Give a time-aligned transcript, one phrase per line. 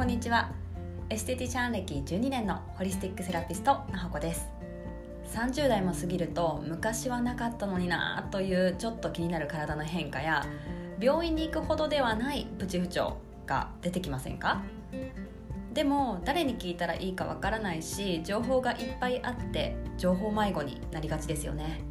[0.00, 0.50] こんにちは。
[1.10, 4.48] エステティシャン歴12年のホリスティックセラピストなほこです。
[5.34, 10.46] 30代も過ぎると昔はなかったのになというちょっと気になる体の変化や
[10.98, 14.62] 病院に行くほどではないプチ不調が出てきませんか？
[15.74, 21.82] でも誰に聞いたらいいかわからないし情報がいっぱいあって情報迷子になりがちですよね。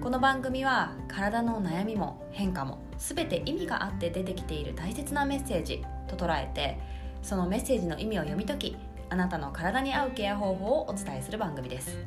[0.00, 6.78] この番組は体の悩みも変化も全て意味があって出てきている大切なメッセージと捉えて
[7.26, 8.76] そのメッセージの意味を読み解き
[9.10, 11.98] あなたの体に合うケア方法をお伝えする番組です。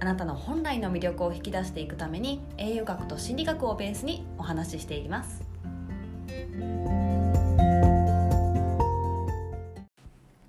[0.00, 5.44] あなたの本来の魅力を引き出していくために栄養学と心理学をベースにお話ししていきます。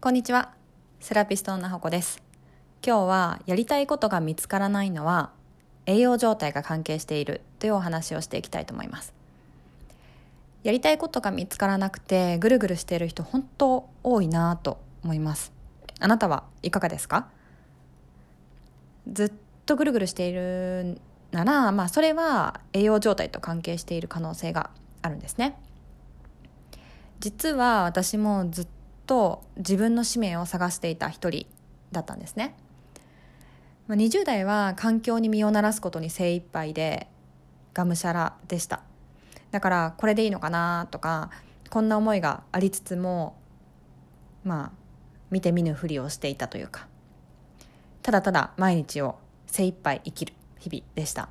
[0.01, 0.55] こんにちは。
[0.99, 2.23] セラピストのなほこです。
[2.83, 5.29] 今日はやりたいことが見つからないのは
[5.85, 9.16] 栄養状態が関係しているというお話をしていきたいと思います。
[10.63, 15.53] やりたいことが見つからなくてぐるぐるしている人本当多いなと思います。
[15.99, 17.29] あなたはいかがですか？
[19.11, 19.31] ずっ
[19.65, 20.99] とぐるぐるしている
[21.31, 24.69] なら、まあ、それは栄養状態と関係している可能性が
[25.01, 25.57] あるんですね。
[27.19, 28.67] 実は私もずっ
[29.05, 31.47] と自分の使命を探していた一人
[31.91, 32.55] だったんですね。
[33.89, 37.07] 20代は環境に身を慣らすことに精一杯で
[37.73, 38.81] がむしゃらでした。
[39.51, 41.29] だからこれでいいのかなとか
[41.69, 43.37] こんな思いがありつつも
[44.43, 44.71] まあ
[45.31, 46.87] 見て見ぬふりをしていたというか。
[48.07, 51.23] ただただ毎日を精一杯生きる日々でした、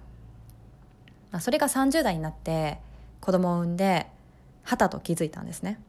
[1.31, 2.81] まあ、それが30代になって
[3.21, 4.07] 子供を産んで
[4.63, 5.81] はたと気づいたんですね。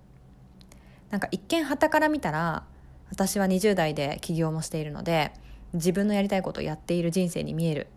[1.10, 2.64] なんか一見はたから見たら
[3.10, 5.34] 私は20代で起業もしているので
[5.74, 7.88] 自分のやりたいことをやっている人生に見える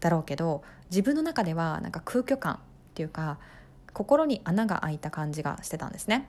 [0.00, 2.58] だろうけど自分の中ではなんか空虚感っ
[2.94, 3.38] ていうか
[3.94, 6.28] 心に穴が開いた感じがしてたんですね。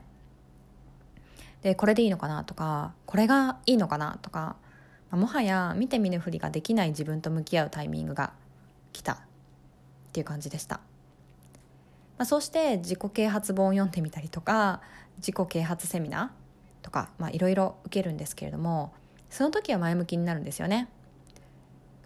[1.62, 4.56] でこれでいいのかなとかこれがいいのかなとか
[5.10, 8.32] まあもはや見て見ぬふりができない自分と向き合うタイミングが
[8.92, 9.18] 来たっ
[10.12, 10.80] ていう感じでした。
[12.18, 14.80] まあ、そうして自己啓発本を読んでみたりとか
[15.18, 18.94] 自己啓発セミナーとかいろいろ受けるんですけれども
[19.28, 20.88] その時は前向きになるんですよね。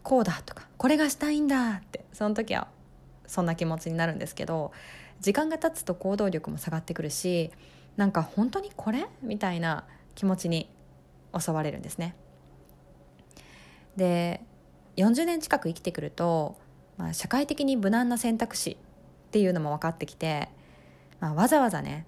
[0.02, 2.68] こうだとかこれがしたいんだってその時は
[3.26, 4.72] そんな気持ちになるんですけど
[5.20, 7.50] 時間が経つと行動力も下がってくるし
[7.97, 10.70] なんか本当にこれみたいな気持ちに
[11.38, 12.16] 襲われるんですね。
[13.97, 14.42] で
[14.97, 16.56] 40年近く生きてくると、
[16.97, 18.76] まあ、社会的に無難な選択肢っ
[19.30, 20.48] ていうのも分かってきて、
[21.20, 22.06] まあ、わざわざね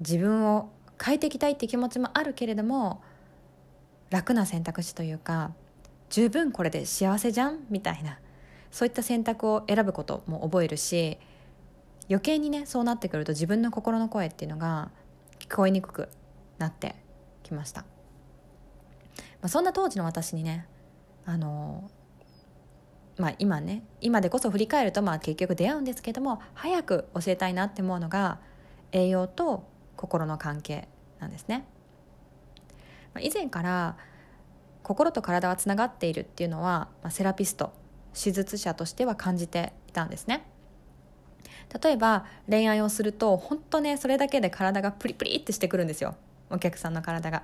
[0.00, 0.70] 自分を
[1.02, 3.02] 変えていきたいって気持ちもあるけれども
[4.10, 5.52] 楽な選択肢というか
[6.10, 8.18] 十分これで幸せじゃんみたいな
[8.70, 11.18] そういった選択を選ぶことも覚えるし
[12.08, 14.90] 余計にねそうなってくると自分の心の声っていうのが
[15.38, 16.08] 聞こえにくく
[16.58, 16.94] なって
[17.42, 17.86] きました、ま
[19.42, 20.66] あ、そんな当時の私にね
[21.24, 21.90] あの
[23.18, 28.38] まあ今ね今でこそ振り返るとまあ結局出会うんですけども早く教えたいなって思うのが
[28.92, 30.88] 栄養と心の関係
[31.18, 31.66] なんですね、
[33.14, 33.96] まあ、以前から
[34.82, 37.72] 心と体はつながっているっていうのは、まあ、セラピスト
[38.14, 40.46] 手術者としては感じていたんですね。
[41.82, 46.14] 例えば恋愛をすると本当ねそれだけで体がプリプリってしてくるんですよ。
[46.50, 47.42] お客さんの体が。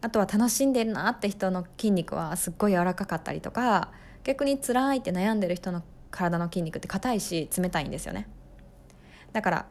[0.00, 3.90] あとは楽しんでるなって人の筋肉はすっごい柔らかかったりとか
[4.22, 8.28] 逆に辛いって悩んでる人の体の筋肉って硬いし冷たいんですよね。
[9.32, 9.66] だから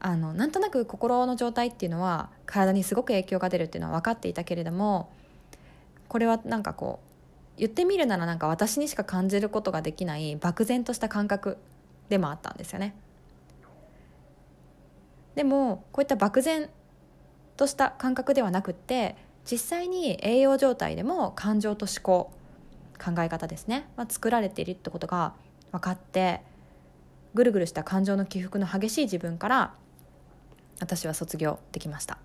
[0.00, 5.12] あのなんとなく心の状態っていうのは体にすごく影響が出るっていうのは分かっていたけれども
[6.08, 7.12] これはなんかこう
[7.56, 11.58] 言ってみるならなんか私にしか感じることができない漠然とした感覚
[12.12, 12.94] でもあったんですよね。
[15.34, 16.68] でもこういった漠然
[17.56, 19.16] とした感覚ではなくって
[19.50, 22.30] 実際に栄養状態でも感情と思考
[23.02, 25.32] 考え方ですね、まあ、作られているってことが
[25.72, 26.42] 分かって
[27.32, 29.74] ぐるぐるした感情の起伏の激しい自分から
[30.80, 32.18] 私は卒業できました。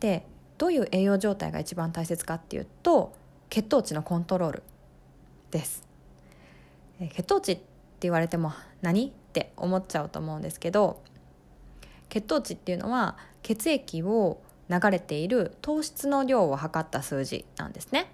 [0.00, 0.26] で
[0.56, 3.14] どういう栄養状態が一番大切かっていうと
[3.50, 4.62] 血糖値のコントロール
[5.50, 5.86] です。
[7.12, 7.58] 血糖値っ
[8.06, 8.52] 言われても
[8.82, 9.08] 何？
[9.08, 11.02] って思っちゃうと思うんですけど
[12.08, 14.40] 血糖値っていうのは血液を
[14.70, 18.10] 流れている糖質の量を測った数字なんですね。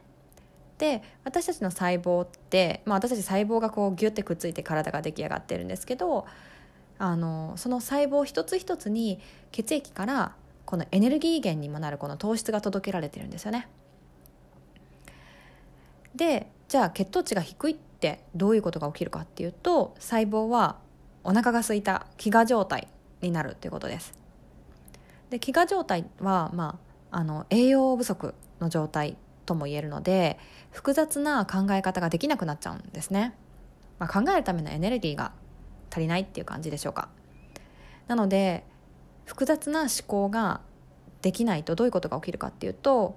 [0.78, 6.26] で私たちの細胞って、まあ、私たち細胞がこうギュッてくっついて体が出来上がってるんですけど
[6.98, 9.20] あのその細胞一つ一つに
[9.52, 10.34] 血液から
[10.64, 13.68] このエネルギー源にもなるこの糖質が届けられてるんですよね。
[16.14, 20.78] でじゃあ血糖値が低いっってどういうことが起きるかっていうと細胞は
[21.22, 22.88] お腹が空いた飢餓状態
[23.20, 24.14] になるっていうことです。
[25.28, 26.78] で飢餓状態は、ま
[27.10, 30.38] あ、あの栄養不足の状態とも言えるので
[30.70, 33.34] 複雑な考え方ができなくなっちゃうんですね、
[33.98, 35.32] まあ、考えるためのエネルギーが
[35.90, 37.08] 足りないっていう感じでしょうか
[38.08, 38.64] なので
[39.24, 40.62] 複雑な思考が
[41.22, 43.16] できないとどういうことが起きるかっていうと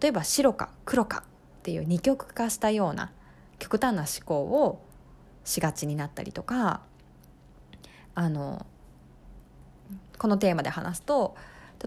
[0.00, 1.24] 例えば白か黒か
[1.58, 3.12] っていう二極化したような
[3.60, 4.82] 極端な思考を
[5.44, 6.80] しがちになったりとか
[8.16, 8.66] あの
[10.18, 11.36] このテーマで話すと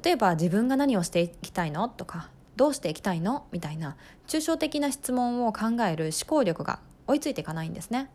[0.02, 3.46] 例えば自分が何をしていきたいのとかどうしていきたいの？
[3.52, 3.98] みたいな
[4.28, 8.10] 抽象的な質問を考える思考力が追いついていかないんですね。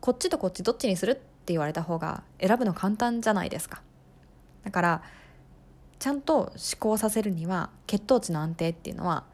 [0.00, 3.82] こっちとこっちどっちにするって言われた方が選ぶの簡単じゃないですか。
[4.64, 5.02] だから
[5.98, 9.24] ちゃんと思考させるには血糖値の安定っていうのは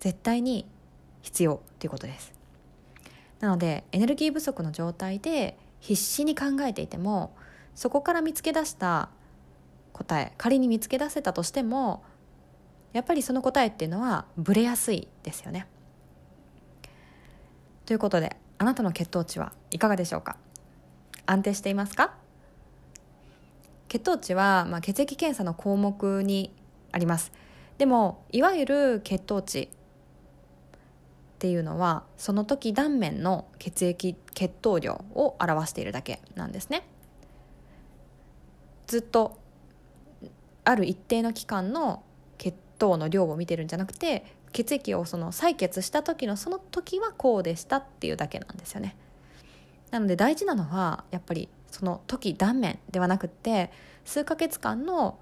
[0.00, 0.66] 絶対に
[1.26, 2.32] 必要ということです。
[3.40, 7.34] なのでエネルギー不足の状態で必死に考えていても
[7.74, 9.10] そこから見つけ出した
[9.92, 12.04] 答え仮に見つけ出せたとしても
[12.92, 15.66] やっぱりその答えっていうのはブレやすいですよね。
[17.86, 20.36] ということであなたの血糖値はいかがでしょうか？
[21.26, 22.14] 安定していますか？
[23.88, 26.54] 血糖値は、まあ、血液検査の項目に
[26.92, 27.32] あります。
[27.78, 29.68] でもいわゆる血糖値
[31.36, 36.88] っていうのはその時断面の血液血糖量を表しているだけなんですね。
[38.86, 39.38] ずっと
[40.64, 42.02] ある一定の期間の
[42.38, 48.96] 血糖の量を見てるんじゃなくて血液をその採血した時のその時はこうでしたっていうだけなんですよね。
[49.90, 53.70] なので大事なのはやっぱりその時断面ではなくって
[54.06, 55.18] 数ヶ月間の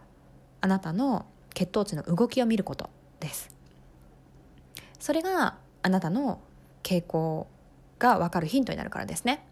[0.61, 2.89] あなたの血糖値の動きを見ること
[3.19, 3.51] です。
[5.01, 6.41] それがあなたの
[6.83, 7.47] 傾向
[7.99, 9.47] が分かるヒントになるからですね。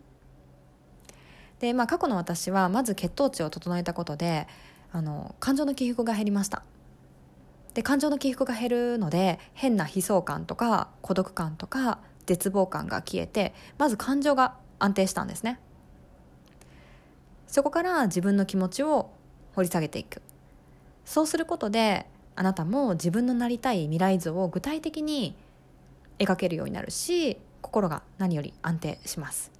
[1.60, 4.48] で、まあ、過去の私はまず血糖値を整えたことで
[4.92, 6.62] あの感情の起伏が減りました。
[7.74, 15.60] で感情の起伏が減るので変な悲壮感とか孤独感とか絶望感が消えてまず感情が安定したんですね。
[17.46, 19.10] そこから自分の気持ちを
[19.54, 20.22] 掘り下げていく。
[21.04, 22.06] そうすることで
[22.36, 25.36] あなたも自分のなりたい未来図を具体的に
[26.18, 29.50] 描けるようになるし心が何より安定します。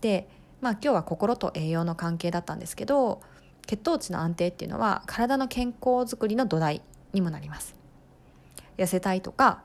[0.00, 0.28] で
[0.60, 3.20] まあ今日は心と栄養の関係だったんですけど
[3.66, 6.82] 血糖値の安定っていうのは体の健康づくりの土台
[7.12, 7.74] にもなります。
[8.76, 9.62] 痩せたいとか、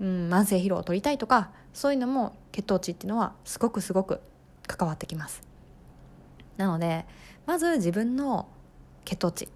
[0.00, 4.20] うん、慢性疲労を取りたいとかそういうのも血糖値っていうのはすごくすごく
[4.66, 5.42] 関わってきます。
[6.56, 7.06] なので
[7.46, 8.48] まず自分の
[9.04, 9.48] 血糖値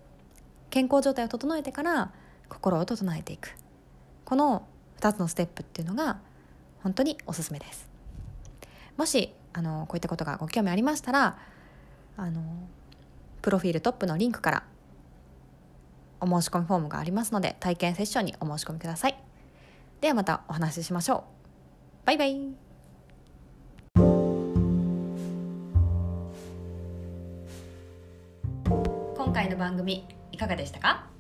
[0.71, 2.13] 健康状態を整えてから
[2.49, 3.57] 心を整えていく。
[4.25, 4.67] この
[5.03, 6.21] 2つのステップっていうのが
[6.83, 7.91] 本当におすすめです。
[8.97, 11.39] もしあのこういったことがご興味ありましたら
[12.17, 12.41] あの
[13.43, 14.63] プロフィールトップのリンクから
[16.21, 19.19] お申し込みフォームがありますので体験セッションにお申し込みください。
[20.01, 21.23] ではまたお話ししましょう。
[22.07, 22.55] バイバイ。
[29.17, 31.12] 今回の番組いかがでしたか？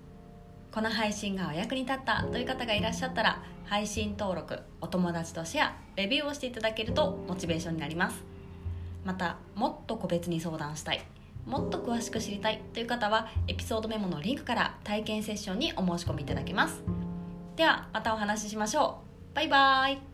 [0.72, 8.24] この配信がお役に立ったという方がいらっしゃったら配信登録お友達とシェアレビューをしていただけるとモチベーションになります。
[9.04, 11.02] またもっと個別に相談したい
[11.44, 16.82] もっと詳しく知りたいという方はエピソードメモのリンクから体験セッションにお申し込みいただけます。
[17.56, 19.00] ではまたお話ししましょ
[19.32, 19.34] う。
[19.34, 20.11] バイバーイ。